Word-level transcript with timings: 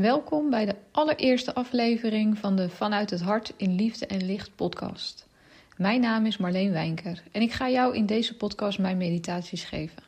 Welkom 0.00 0.50
bij 0.50 0.64
de 0.64 0.74
allereerste 0.90 1.54
aflevering 1.54 2.38
van 2.38 2.56
de 2.56 2.68
Vanuit 2.68 3.10
het 3.10 3.20
Hart 3.20 3.52
in 3.56 3.74
Liefde 3.74 4.06
en 4.06 4.26
Licht 4.26 4.54
podcast. 4.54 5.28
Mijn 5.76 6.00
naam 6.00 6.26
is 6.26 6.36
Marleen 6.36 6.72
Wijnker 6.72 7.22
en 7.32 7.42
ik 7.42 7.52
ga 7.52 7.70
jou 7.70 7.96
in 7.96 8.06
deze 8.06 8.36
podcast 8.36 8.78
mijn 8.78 8.96
meditaties 8.96 9.64
geven. 9.64 10.02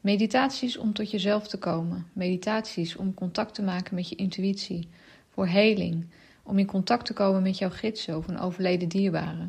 Meditaties 0.00 0.76
om 0.76 0.92
tot 0.92 1.10
jezelf 1.10 1.48
te 1.48 1.58
komen, 1.58 2.06
meditaties 2.12 2.96
om 2.96 3.14
contact 3.14 3.54
te 3.54 3.62
maken 3.62 3.94
met 3.94 4.08
je 4.08 4.16
intuïtie, 4.16 4.88
voor 5.30 5.46
heling, 5.46 6.06
om 6.42 6.58
in 6.58 6.66
contact 6.66 7.06
te 7.06 7.12
komen 7.12 7.42
met 7.42 7.58
jouw 7.58 7.70
gidsen 7.70 8.16
of 8.16 8.28
een 8.28 8.38
overleden 8.38 8.88
dierbare. 8.88 9.48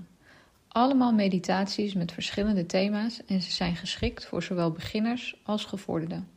Allemaal 0.67 1.13
meditaties 1.13 1.93
met 1.93 2.11
verschillende 2.11 2.65
thema's 2.65 3.21
en 3.25 3.41
ze 3.41 3.51
zijn 3.51 3.75
geschikt 3.75 4.25
voor 4.25 4.43
zowel 4.43 4.71
beginners 4.71 5.39
als 5.43 5.65
gevorderden. 5.65 6.27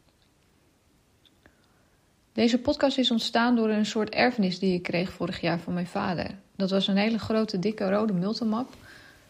Deze 2.33 2.59
podcast 2.59 2.99
is 2.99 3.11
ontstaan 3.11 3.57
door 3.57 3.69
een 3.69 3.87
soort 3.87 4.09
erfenis 4.09 4.59
die 4.59 4.75
ik 4.75 4.83
kreeg 4.83 5.13
vorig 5.13 5.41
jaar 5.41 5.59
van 5.59 5.75
mijn 5.75 5.87
vader. 5.87 6.31
Dat 6.57 6.71
was 6.71 6.87
een 6.87 6.97
hele 6.97 7.19
grote, 7.19 7.59
dikke 7.59 7.91
rode 7.91 8.13
multimap 8.13 8.75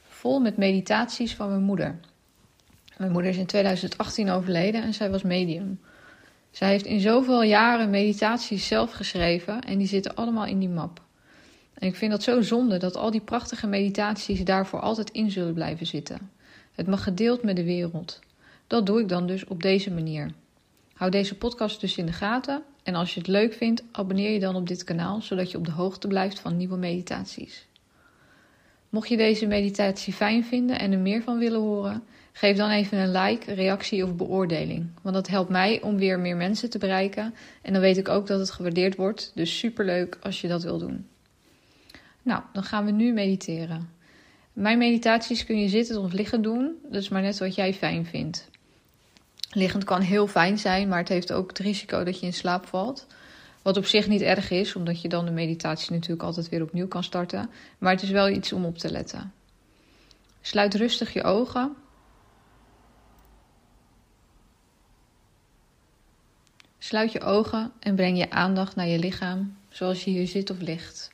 vol 0.09 0.41
met 0.41 0.57
meditaties 0.57 1.35
van 1.35 1.49
mijn 1.49 1.63
moeder. 1.63 2.01
Mijn 2.97 3.13
moeder 3.13 3.31
is 3.31 3.37
in 3.37 3.47
2018 3.47 4.31
overleden 4.31 4.83
en 4.83 4.95
zij 4.95 5.11
was 5.11 5.23
medium. 5.23 5.81
Zij 6.51 6.69
heeft 6.69 6.85
in 6.85 7.01
zoveel 7.01 7.43
jaren 7.43 7.91
meditaties 7.91 8.67
zelf 8.67 8.93
geschreven 8.93 9.61
en 9.61 9.79
die 9.79 9.87
zitten 9.87 10.15
allemaal 10.15 10.47
in 10.47 10.59
die 10.59 10.69
map. 10.69 11.01
En 11.75 11.89
ik 11.89 11.97
vind 11.97 12.11
dat 12.11 12.23
zo 12.23 12.41
zonde 12.41 12.77
dat 12.77 12.97
al 12.97 13.11
die 13.11 13.21
prachtige 13.21 13.67
meditaties 13.67 14.45
daarvoor 14.45 14.81
altijd 14.81 15.11
in 15.11 15.31
zullen 15.31 15.55
blijven 15.55 15.87
zitten. 15.87 16.31
Het 16.75 16.87
mag 16.87 17.03
gedeeld 17.03 17.43
met 17.43 17.57
de 17.57 17.65
wereld. 17.65 18.19
Dat 18.67 18.87
doe 18.87 19.01
ik 19.01 19.09
dan 19.09 19.27
dus 19.27 19.45
op 19.45 19.63
deze 19.63 19.91
manier. 19.91 20.33
Hou 21.01 21.13
deze 21.13 21.37
podcast 21.37 21.81
dus 21.81 21.97
in 21.97 22.07
de 22.07 22.13
gaten 22.13 22.63
en 22.83 22.95
als 22.95 23.15
je 23.15 23.21
het 23.21 23.29
leuk 23.29 23.53
vindt, 23.53 23.83
abonneer 23.93 24.31
je 24.31 24.41
dan 24.41 24.57
op 24.57 24.69
dit 24.69 24.85
kanaal 24.85 25.23
zodat 25.23 25.51
je 25.51 25.59
op 25.59 25.65
de 25.65 25.71
hoogte 25.71 26.09
blijft 26.09 26.41
van 26.41 26.57
nieuwe 26.57 26.77
meditaties. 26.77 27.67
Mocht 28.89 29.09
je 29.09 29.17
deze 29.17 29.47
meditatie 29.47 30.13
fijn 30.13 30.45
vinden 30.45 30.79
en 30.79 30.93
er 30.93 30.99
meer 30.99 31.23
van 31.23 31.39
willen 31.39 31.61
horen, 31.61 32.03
geef 32.33 32.57
dan 32.57 32.71
even 32.71 32.99
een 32.99 33.11
like, 33.11 33.55
reactie 33.55 34.05
of 34.05 34.17
beoordeling. 34.17 34.91
Want 35.03 35.15
dat 35.15 35.29
helpt 35.29 35.51
mij 35.51 35.83
om 35.83 35.97
weer 35.97 36.19
meer 36.19 36.37
mensen 36.37 36.71
te 36.71 36.79
bereiken 36.79 37.35
en 37.63 37.73
dan 37.73 37.83
weet 37.83 37.97
ik 37.97 38.09
ook 38.09 38.27
dat 38.27 38.39
het 38.39 38.51
gewaardeerd 38.51 38.97
wordt. 38.97 39.33
Dus 39.35 39.59
superleuk 39.59 40.19
als 40.23 40.41
je 40.41 40.49
dat 40.49 40.63
wil 40.63 40.79
doen. 40.79 41.07
Nou, 42.23 42.43
dan 42.53 42.63
gaan 42.63 42.85
we 42.85 42.91
nu 42.91 43.13
mediteren. 43.13 43.91
Mijn 44.53 44.79
meditaties 44.79 45.45
kun 45.45 45.61
je 45.61 45.69
zitten 45.69 46.01
of 46.01 46.13
liggen 46.13 46.43
doen, 46.43 46.75
dus 46.91 47.09
maar 47.09 47.23
net 47.23 47.39
wat 47.39 47.55
jij 47.55 47.75
fijn 47.75 48.07
vindt. 48.07 48.51
Liggend 49.53 49.85
kan 49.85 50.01
heel 50.01 50.27
fijn 50.27 50.59
zijn, 50.59 50.89
maar 50.89 50.99
het 50.99 51.09
heeft 51.09 51.33
ook 51.33 51.49
het 51.49 51.59
risico 51.59 52.05
dat 52.05 52.21
je 52.21 52.27
in 52.27 52.33
slaap 52.33 52.67
valt. 52.67 53.07
Wat 53.63 53.77
op 53.77 53.87
zich 53.87 54.07
niet 54.07 54.21
erg 54.21 54.51
is, 54.51 54.75
omdat 54.75 55.03
je 55.03 55.09
dan 55.09 55.25
de 55.25 55.31
meditatie 55.31 55.93
natuurlijk 55.93 56.23
altijd 56.23 56.49
weer 56.49 56.63
opnieuw 56.63 56.89
kan 56.89 57.05
starten. 57.05 57.51
Maar 57.79 57.93
het 57.93 58.03
is 58.03 58.11
wel 58.11 58.29
iets 58.29 58.53
om 58.53 58.65
op 58.65 58.79
te 58.79 58.91
letten. 58.91 59.33
Sluit 60.41 60.75
rustig 60.75 61.13
je 61.13 61.23
ogen. 61.23 61.77
Sluit 66.79 67.13
je 67.13 67.21
ogen 67.21 67.73
en 67.81 67.95
breng 67.95 68.19
je 68.19 68.31
aandacht 68.31 68.77
naar 68.77 68.87
je 68.87 68.99
lichaam, 68.99 69.57
zoals 69.69 70.05
je 70.05 70.11
hier 70.11 70.27
zit 70.27 70.51
of 70.51 70.61
ligt. 70.61 71.11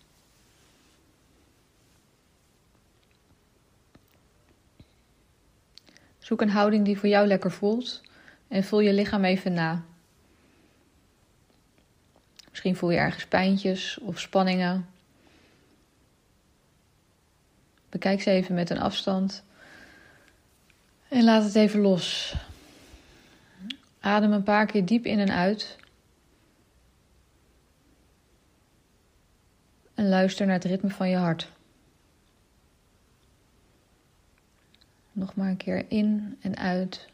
Zoek 6.18 6.40
een 6.40 6.50
houding 6.50 6.84
die 6.84 6.98
voor 6.98 7.08
jou 7.08 7.26
lekker 7.26 7.52
voelt 7.52 8.04
en 8.48 8.64
voel 8.64 8.80
je 8.80 8.92
lichaam 8.92 9.24
even 9.24 9.52
na. 9.52 9.84
Misschien 12.50 12.76
voel 12.76 12.90
je 12.90 12.98
ergens 12.98 13.26
pijntjes 13.26 13.98
of 13.98 14.20
spanningen. 14.20 14.88
Bekijk 17.88 18.22
ze 18.22 18.30
even 18.30 18.54
met 18.54 18.70
een 18.70 18.80
afstand. 18.80 19.42
En 21.08 21.24
laat 21.24 21.44
het 21.44 21.54
even 21.54 21.80
los. 21.80 22.34
Adem 24.00 24.32
een 24.32 24.42
paar 24.42 24.66
keer 24.66 24.84
diep 24.84 25.04
in 25.06 25.18
en 25.18 25.30
uit. 25.30 25.76
En 29.94 30.08
luister 30.08 30.46
naar 30.46 30.54
het 30.54 30.64
ritme 30.64 30.90
van 30.90 31.08
je 31.08 31.16
hart. 31.16 31.50
Nog 35.12 35.34
maar 35.34 35.48
een 35.48 35.56
keer 35.56 35.84
in 35.88 36.38
en 36.40 36.56
uit. 36.56 37.08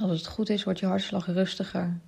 Als 0.00 0.18
het 0.18 0.26
goed 0.26 0.48
is, 0.48 0.64
wordt 0.64 0.78
je 0.78 0.86
hartslag 0.86 1.26
rustiger. 1.26 2.00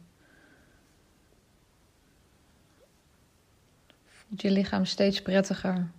Voelt 4.07 4.43
je 4.43 4.51
lichaam 4.51 4.85
steeds 4.85 5.23
prettiger. 5.23 5.91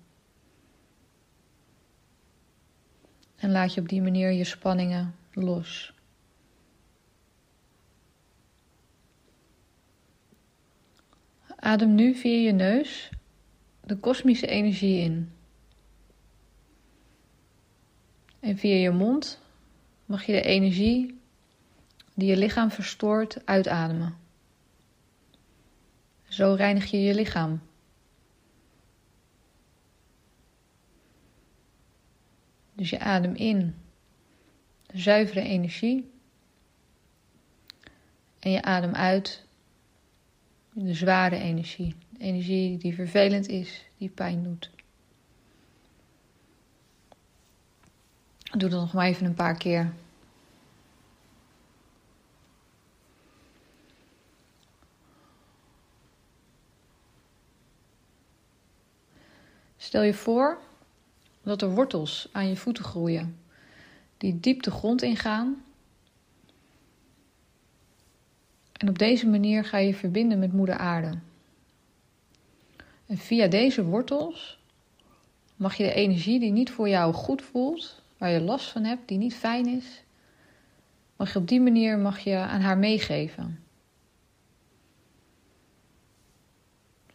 En 3.36 3.52
laat 3.52 3.74
je 3.74 3.82
op 3.82 3.90
die 3.90 4.02
manier 4.02 4.32
je 4.32 4.44
spanningen 4.44 5.16
los. 5.34 5.94
Adem 11.56 11.96
nu 11.96 12.16
via 12.16 12.38
je 12.38 12.52
neus 12.52 13.10
de 13.84 13.98
kosmische 13.98 14.48
energie 14.48 15.00
in. 15.00 15.32
En 18.40 18.58
via 18.58 18.76
je 18.76 18.92
mond 18.92 19.42
mag 20.06 20.24
je 20.26 20.32
de 20.32 20.42
energie 20.42 21.19
die 22.20 22.30
je 22.30 22.38
lichaam 22.38 22.72
verstoort 22.72 23.46
uitademen. 23.46 24.18
Zo 26.28 26.54
reinig 26.54 26.92
je 26.92 27.02
je 27.02 27.14
lichaam. 27.14 27.62
Dus 32.74 32.90
je 32.90 33.00
adem 33.00 33.36
in 33.36 33.76
zuivere 34.94 35.42
energie 35.42 36.12
en 38.40 38.52
je 38.52 38.62
adem 38.62 38.94
uit 38.94 39.46
de 40.74 40.94
zware 40.94 41.36
energie. 41.36 41.96
Energie 42.18 42.78
die 42.78 42.96
vervelend 42.96 43.48
is, 43.48 43.86
die 43.98 44.10
pijn 44.10 44.44
doet. 44.44 44.70
Doe 48.58 48.70
dat 48.70 48.80
nog 48.80 48.94
maar 48.94 49.08
even 49.08 49.26
een 49.26 49.34
paar 49.34 49.58
keer. 49.58 49.94
Stel 59.82 60.02
je 60.02 60.14
voor 60.14 60.60
dat 61.44 61.62
er 61.62 61.74
wortels 61.74 62.30
aan 62.32 62.48
je 62.48 62.56
voeten 62.56 62.84
groeien, 62.84 63.40
die 64.18 64.40
diep 64.40 64.64
de 64.64 64.72
grond 64.72 65.02
ingaan. 65.02 65.64
En 68.72 68.90
op 68.90 68.98
deze 69.00 69.28
manier 69.28 69.66
ga 69.66 69.78
je 69.78 69.96
verbinden 69.96 70.40
met 70.40 70.54
Moeder 70.54 70.78
Aarde. 70.78 71.18
En 73.06 73.18
via 73.18 73.48
deze 73.48 73.84
wortels 73.84 74.60
mag 75.56 75.76
je 75.76 75.84
de 75.84 75.94
energie 75.94 76.40
die 76.40 76.52
niet 76.52 76.72
voor 76.72 76.90
jou 76.90 77.14
goed 77.14 77.42
voelt, 77.42 78.02
waar 78.18 78.30
je 78.30 78.42
last 78.42 78.72
van 78.72 78.84
hebt, 78.84 79.08
die 79.08 79.18
niet 79.18 79.36
fijn 79.36 79.68
is, 79.68 80.04
mag 81.16 81.34
je 81.34 81.40
op 81.40 81.48
die 81.48 81.62
manier 81.62 81.98
mag 81.98 82.20
je 82.20 82.36
aan 82.36 82.62
haar 82.62 82.78
meegeven. 82.78 83.64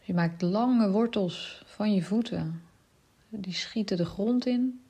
Je 0.01 0.13
maakt 0.13 0.41
lange 0.41 0.91
wortels 0.91 1.64
van 1.75 1.93
je 1.93 2.03
voeten. 2.03 2.63
Die 3.29 3.53
schieten 3.53 3.97
de 3.97 4.05
grond 4.05 4.45
in. 4.45 4.81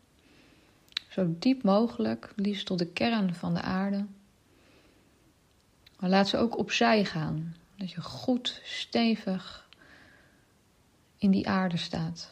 Zo 1.09 1.35
diep 1.39 1.63
mogelijk, 1.63 2.33
liefst 2.35 2.65
tot 2.65 2.79
de 2.79 2.87
kern 2.87 3.33
van 3.33 3.53
de 3.53 3.61
aarde. 3.61 4.05
Maar 5.99 6.09
laat 6.09 6.27
ze 6.27 6.37
ook 6.37 6.57
opzij 6.57 7.05
gaan. 7.05 7.55
Dat 7.77 7.91
je 7.91 8.01
goed 8.01 8.61
stevig 8.63 9.69
in 11.17 11.31
die 11.31 11.49
aarde 11.49 11.77
staat. 11.77 12.31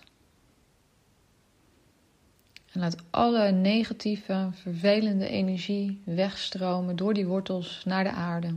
En 2.72 2.80
laat 2.80 3.04
alle 3.10 3.52
negatieve, 3.52 4.50
vervelende 4.54 5.28
energie 5.28 6.02
wegstromen 6.04 6.96
door 6.96 7.14
die 7.14 7.26
wortels 7.26 7.84
naar 7.86 8.04
de 8.04 8.12
aarde. 8.12 8.56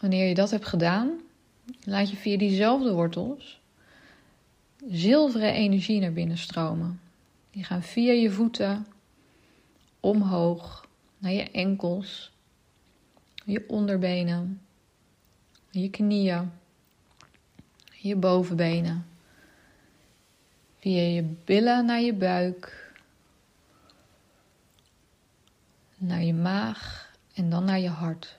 Wanneer 0.00 0.28
je 0.28 0.34
dat 0.34 0.50
hebt 0.50 0.66
gedaan, 0.66 1.24
laat 1.84 2.10
je 2.10 2.16
via 2.16 2.38
diezelfde 2.38 2.92
wortels 2.92 3.60
zilveren 4.90 5.52
energie 5.52 6.00
naar 6.00 6.12
binnen 6.12 6.38
stromen. 6.38 7.00
Die 7.50 7.64
gaan 7.64 7.82
via 7.82 8.12
je 8.12 8.30
voeten 8.30 8.86
omhoog 10.00 10.88
naar 11.18 11.32
je 11.32 11.50
enkels, 11.50 12.32
je 13.44 13.64
onderbenen, 13.68 14.60
je 15.70 15.90
knieën, 15.90 16.50
je 17.92 18.16
bovenbenen. 18.16 19.06
Via 20.78 21.02
je 21.02 21.22
billen 21.22 21.84
naar 21.84 22.00
je 22.00 22.14
buik, 22.14 22.92
naar 25.96 26.22
je 26.22 26.34
maag 26.34 27.12
en 27.34 27.50
dan 27.50 27.64
naar 27.64 27.80
je 27.80 27.88
hart. 27.88 28.38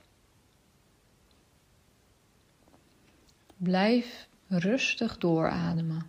Blijf 3.57 4.27
rustig 4.47 5.17
doorademen. 5.17 6.05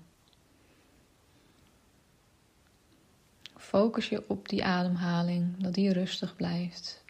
Focus 3.56 4.09
je 4.09 4.29
op 4.29 4.49
die 4.49 4.65
ademhaling, 4.65 5.62
dat 5.62 5.75
die 5.75 5.93
rustig 5.93 6.37
blijft. 6.37 7.05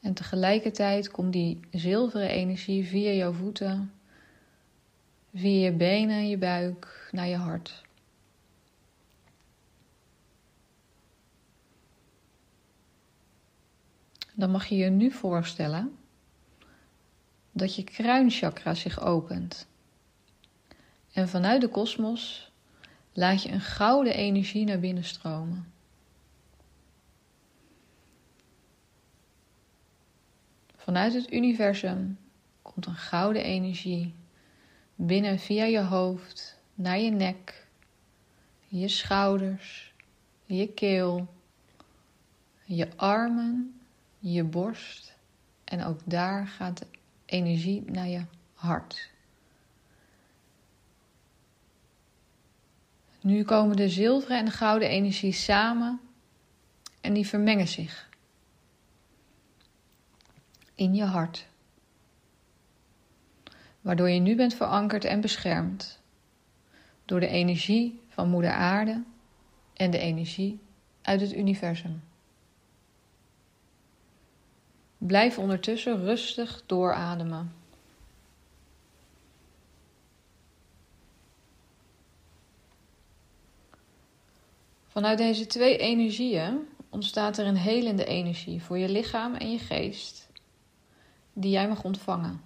En 0.00 0.14
tegelijkertijd 0.14 1.10
komt 1.10 1.32
die 1.32 1.60
zilveren 1.70 2.28
energie 2.28 2.84
via 2.84 3.10
jouw 3.10 3.32
voeten, 3.32 3.92
via 5.34 5.64
je 5.64 5.72
benen 5.72 6.16
en 6.16 6.28
je 6.28 6.38
buik 6.38 7.08
naar 7.12 7.26
je 7.26 7.36
hart. 7.36 7.82
Dan 14.34 14.50
mag 14.50 14.66
je 14.66 14.76
je 14.76 14.90
nu 14.90 15.10
voorstellen 15.10 15.97
dat 17.58 17.74
je 17.74 17.84
kruinchakra 17.84 18.74
zich 18.74 19.00
opent. 19.00 19.66
En 21.12 21.28
vanuit 21.28 21.60
de 21.60 21.68
kosmos 21.68 22.50
laat 23.12 23.42
je 23.42 23.50
een 23.50 23.60
gouden 23.60 24.14
energie 24.14 24.64
naar 24.64 24.78
binnen 24.78 25.04
stromen. 25.04 25.72
Vanuit 30.76 31.14
het 31.14 31.32
universum 31.32 32.18
komt 32.62 32.86
een 32.86 32.94
gouden 32.94 33.42
energie 33.44 34.14
binnen 34.94 35.38
via 35.38 35.64
je 35.64 35.80
hoofd 35.80 36.58
naar 36.74 36.98
je 36.98 37.10
nek, 37.10 37.66
je 38.66 38.88
schouders, 38.88 39.94
je 40.46 40.72
keel, 40.72 41.26
je 42.64 42.88
armen, 42.96 43.80
je 44.18 44.44
borst 44.44 45.16
en 45.64 45.84
ook 45.84 46.00
daar 46.04 46.46
gaat 46.46 46.78
de 46.78 46.97
energie 47.28 47.82
naar 47.90 48.08
je 48.08 48.24
hart. 48.52 49.10
Nu 53.20 53.44
komen 53.44 53.76
de 53.76 53.88
zilveren 53.88 54.38
en 54.38 54.44
de 54.44 54.50
gouden 54.50 54.88
energie 54.88 55.32
samen 55.32 56.00
en 57.00 57.14
die 57.14 57.26
vermengen 57.26 57.68
zich 57.68 58.08
in 60.74 60.94
je 60.94 61.04
hart. 61.04 61.46
Waardoor 63.80 64.08
je 64.08 64.20
nu 64.20 64.36
bent 64.36 64.54
verankerd 64.54 65.04
en 65.04 65.20
beschermd 65.20 66.02
door 67.04 67.20
de 67.20 67.28
energie 67.28 68.00
van 68.08 68.28
Moeder 68.28 68.52
Aarde 68.52 69.02
en 69.74 69.90
de 69.90 69.98
energie 69.98 70.60
uit 71.02 71.20
het 71.20 71.34
universum. 71.34 72.02
Blijf 74.98 75.38
ondertussen 75.38 76.04
rustig 76.04 76.62
doorademen. 76.66 77.52
Vanuit 84.86 85.18
deze 85.18 85.46
twee 85.46 85.76
energieën 85.76 86.68
ontstaat 86.88 87.38
er 87.38 87.46
een 87.46 87.56
helende 87.56 88.04
energie 88.04 88.62
voor 88.62 88.78
je 88.78 88.88
lichaam 88.88 89.34
en 89.34 89.50
je 89.50 89.58
geest, 89.58 90.28
die 91.32 91.50
jij 91.50 91.68
mag 91.68 91.84
ontvangen 91.84 92.40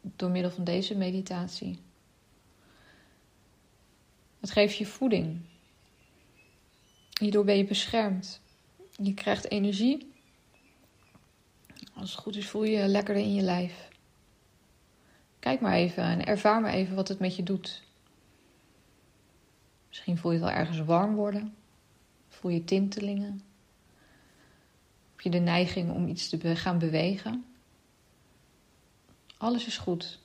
door 0.00 0.30
middel 0.30 0.50
van 0.50 0.64
deze 0.64 0.96
meditatie. 0.96 1.78
Het 4.40 4.50
geeft 4.50 4.76
je 4.76 4.86
voeding. 4.86 5.40
Hierdoor 7.20 7.44
ben 7.44 7.56
je 7.56 7.64
beschermd. 7.64 8.40
Je 9.02 9.14
krijgt 9.14 9.50
energie. 9.50 10.11
Als 12.02 12.10
het 12.10 12.20
goed 12.20 12.36
is, 12.36 12.48
voel 12.48 12.64
je 12.64 12.86
lekkerder 12.86 13.22
in 13.22 13.34
je 13.34 13.42
lijf. 13.42 13.88
Kijk 15.38 15.60
maar 15.60 15.72
even 15.72 16.02
en 16.02 16.24
ervaar 16.24 16.60
maar 16.60 16.72
even 16.72 16.94
wat 16.94 17.08
het 17.08 17.18
met 17.18 17.36
je 17.36 17.42
doet. 17.42 17.82
Misschien 19.88 20.18
voel 20.18 20.32
je 20.32 20.38
het 20.38 20.46
wel 20.46 20.56
ergens 20.56 20.80
warm 20.80 21.14
worden. 21.14 21.54
Voel 22.28 22.50
je 22.50 22.64
tintelingen? 22.64 23.42
Heb 25.10 25.20
je 25.20 25.30
de 25.30 25.38
neiging 25.38 25.90
om 25.90 26.08
iets 26.08 26.28
te 26.28 26.56
gaan 26.56 26.78
bewegen? 26.78 27.44
Alles 29.36 29.66
is 29.66 29.78
goed. 29.78 30.18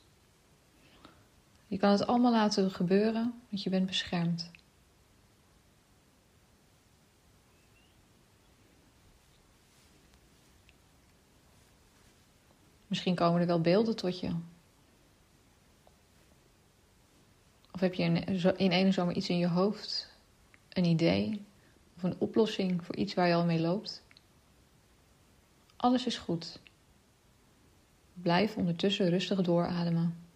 Je 1.68 1.78
kan 1.78 1.92
het 1.92 2.08
allemaal 2.08 2.32
laten 2.32 2.72
gebeuren, 2.72 3.34
want 3.50 3.64
je 3.64 3.70
bent 3.70 3.86
beschermd. 3.86 4.52
Misschien 12.88 13.16
komen 13.16 13.42
er 13.42 13.48
wel 13.48 13.62
beelden 13.62 13.96
tot 13.96 14.20
je. 14.20 14.36
Of 17.72 17.80
heb 17.80 17.94
je 17.94 18.04
in 18.58 18.72
ene 18.72 18.92
zomer 18.92 19.16
iets 19.16 19.30
in 19.30 19.38
je 19.38 19.48
hoofd, 19.48 20.10
een 20.70 20.86
idee, 20.86 21.46
of 21.96 22.04
een 22.04 22.16
oplossing 22.18 22.86
voor 22.86 22.96
iets 22.96 23.14
waar 23.14 23.28
je 23.28 23.34
al 23.34 23.46
mee 23.46 23.60
loopt. 23.60 24.04
Alles 25.76 26.06
is 26.06 26.18
goed. 26.18 26.60
Blijf 28.14 28.56
ondertussen 28.56 29.10
rustig 29.10 29.42
doorademen. 29.42 30.27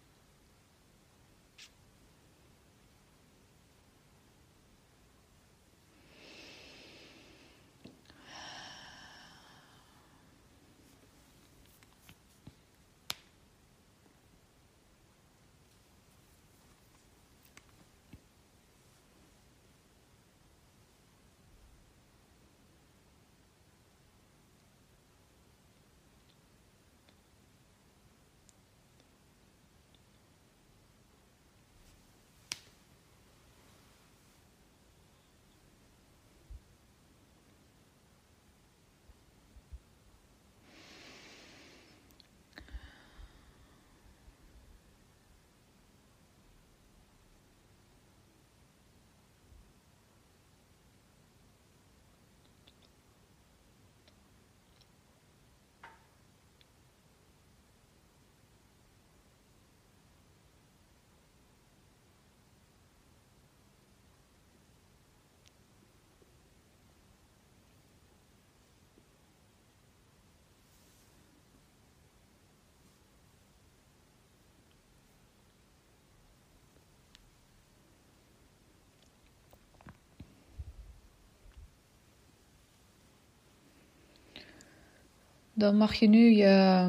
Dan 85.62 85.76
mag 85.76 85.94
je 85.94 86.08
nu 86.08 86.30
je 86.30 86.88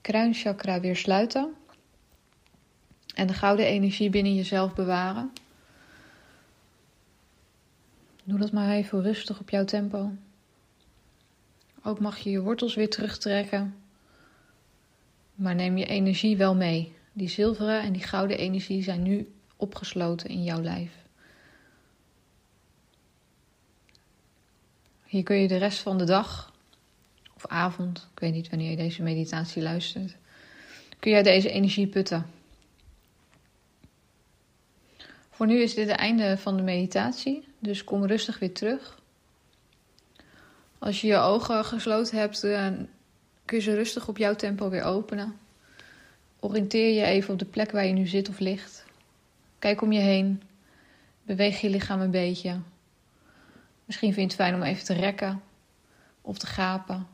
kruinchakra 0.00 0.80
weer 0.80 0.96
sluiten. 0.96 1.54
En 3.14 3.26
de 3.26 3.32
gouden 3.32 3.66
energie 3.66 4.10
binnen 4.10 4.34
jezelf 4.34 4.74
bewaren. 4.74 5.32
Doe 8.24 8.38
dat 8.38 8.52
maar 8.52 8.70
even 8.70 9.02
rustig 9.02 9.40
op 9.40 9.50
jouw 9.50 9.64
tempo. 9.64 10.12
Ook 11.82 12.00
mag 12.00 12.18
je 12.18 12.30
je 12.30 12.40
wortels 12.40 12.74
weer 12.74 12.90
terugtrekken. 12.90 13.76
Maar 15.34 15.54
neem 15.54 15.76
je 15.76 15.86
energie 15.86 16.36
wel 16.36 16.54
mee. 16.54 16.94
Die 17.12 17.28
zilveren 17.28 17.82
en 17.82 17.92
die 17.92 18.02
gouden 18.02 18.38
energie 18.38 18.82
zijn 18.82 19.02
nu 19.02 19.32
opgesloten 19.56 20.30
in 20.30 20.42
jouw 20.42 20.60
lijf. 20.60 20.92
Hier 25.04 25.22
kun 25.22 25.36
je 25.36 25.48
de 25.48 25.56
rest 25.56 25.78
van 25.78 25.98
de 25.98 26.04
dag 26.04 26.54
of 27.36 27.46
avond, 27.46 28.08
ik 28.12 28.20
weet 28.20 28.32
niet 28.32 28.48
wanneer 28.48 28.70
je 28.70 28.76
deze 28.76 29.02
meditatie 29.02 29.62
luistert, 29.62 30.16
kun 30.98 31.10
jij 31.10 31.22
deze 31.22 31.50
energie 31.50 31.86
putten. 31.86 32.26
Voor 35.30 35.46
nu 35.46 35.60
is 35.60 35.74
dit 35.74 35.88
het 35.88 35.98
einde 35.98 36.38
van 36.38 36.56
de 36.56 36.62
meditatie, 36.62 37.48
dus 37.58 37.84
kom 37.84 38.04
rustig 38.04 38.38
weer 38.38 38.52
terug. 38.52 38.98
Als 40.78 41.00
je 41.00 41.06
je 41.06 41.16
ogen 41.16 41.64
gesloten 41.64 42.18
hebt, 42.18 42.40
kun 42.40 42.88
je 43.56 43.60
ze 43.60 43.74
rustig 43.74 44.08
op 44.08 44.18
jouw 44.18 44.34
tempo 44.34 44.68
weer 44.68 44.82
openen. 44.82 45.38
Oriënteer 46.40 46.94
je 46.94 47.04
even 47.04 47.32
op 47.32 47.38
de 47.38 47.44
plek 47.44 47.70
waar 47.70 47.86
je 47.86 47.92
nu 47.92 48.06
zit 48.06 48.28
of 48.28 48.38
ligt. 48.38 48.84
Kijk 49.58 49.82
om 49.82 49.92
je 49.92 50.00
heen. 50.00 50.42
Beweeg 51.22 51.60
je 51.60 51.70
lichaam 51.70 52.00
een 52.00 52.10
beetje. 52.10 52.60
Misschien 53.84 54.12
vind 54.12 54.32
je 54.32 54.36
het 54.36 54.46
fijn 54.46 54.54
om 54.54 54.68
even 54.68 54.84
te 54.84 54.94
rekken 54.94 55.42
of 56.20 56.38
te 56.38 56.46
gapen. 56.46 57.06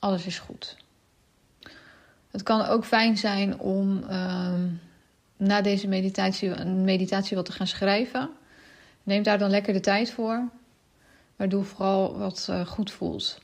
Alles 0.00 0.26
is 0.26 0.38
goed. 0.38 0.76
Het 2.30 2.42
kan 2.42 2.66
ook 2.66 2.84
fijn 2.84 3.16
zijn 3.16 3.58
om 3.58 4.02
ehm, 4.08 4.68
na 5.36 5.60
deze 5.60 5.88
meditatie 5.88 6.48
een 6.48 6.84
meditatie 6.84 7.36
wat 7.36 7.44
te 7.44 7.52
gaan 7.52 7.66
schrijven. 7.66 8.30
Neem 9.02 9.22
daar 9.22 9.38
dan 9.38 9.50
lekker 9.50 9.72
de 9.72 9.80
tijd 9.80 10.10
voor. 10.10 10.48
Waardoor 11.36 11.64
vooral 11.64 12.18
wat 12.18 12.46
uh, 12.50 12.66
goed 12.66 12.90
voelt. 12.90 13.40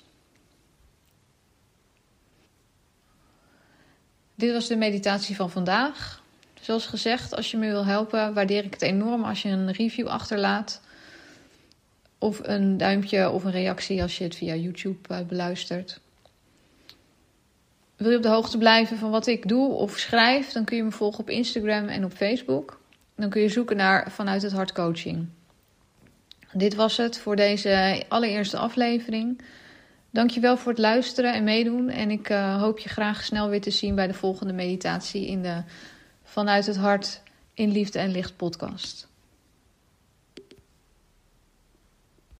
Dit 4.35 4.53
was 4.53 4.67
de 4.67 4.77
meditatie 4.77 5.37
van 5.37 5.51
vandaag. 5.51 6.23
Zoals 6.61 6.87
gezegd, 6.87 7.35
als 7.37 7.51
je 7.51 7.57
me 7.57 7.67
wil 7.67 7.85
helpen, 7.85 8.35
waardeer 8.35 8.65
ik 8.65 8.73
het 8.73 8.83
enorm 8.83 9.25
als 9.25 9.43
je 9.43 9.49
een 9.49 9.73
review 9.73 10.07
achterlaat. 10.07 10.81
Of 12.19 12.41
een 12.43 12.77
duimpje 12.77 13.31
of 13.31 13.45
een 13.45 13.51
reactie 13.51 14.03
als 14.03 14.19
je 14.19 14.25
het 14.25 14.37
via 14.37 14.55
YouTube 14.55 15.15
uh, 15.15 15.21
beluistert. 15.21 16.01
Wil 17.97 18.11
je 18.11 18.17
op 18.17 18.23
de 18.23 18.29
hoogte 18.29 18.59
blijven 18.59 18.99
van 18.99 19.11
wat 19.11 19.26
ik 19.26 19.49
doe 19.49 19.73
of 19.73 19.99
schrijf, 19.99 20.53
dan 20.53 20.65
kun 20.65 20.76
je 20.76 20.83
me 20.83 20.91
volgen 20.91 21.21
op 21.21 21.31
Instagram 21.31 21.88
en 21.88 22.05
op 22.05 22.12
Facebook. 22.12 22.81
Dan 23.17 23.31
kun 23.31 23.43
je 23.43 23.49
zoeken 23.49 23.76
naar 23.76 24.11
Vanuit 24.11 24.43
het 24.43 24.53
Hart 24.53 24.73
Coaching. 24.73 25.26
Dit 26.53 26.75
was 26.75 26.97
het 26.97 27.19
voor 27.19 27.37
deze 27.37 28.05
allereerste 28.09 28.57
aflevering. 28.57 29.43
Dankjewel 30.11 30.57
voor 30.57 30.73
het 30.73 30.81
luisteren 30.81 31.35
en 31.35 31.45
meedoen. 31.45 31.88
En 31.88 32.11
ik 32.11 32.31
uh, 32.31 32.61
hoop 32.61 32.79
je 32.79 32.88
graag 32.88 33.25
snel 33.25 33.49
weer 33.49 33.61
te 33.61 33.71
zien 33.71 33.95
bij 33.95 34.07
de 34.07 34.15
volgende 34.15 34.53
meditatie 34.53 35.26
in 35.26 35.43
de 35.43 35.62
Vanuit 36.23 36.67
het 36.67 36.76
Hart 36.76 37.23
in 37.55 37.73
Liefde 37.73 37.99
en 37.99 38.11
Licht 38.11 38.37
podcast. 38.37 39.09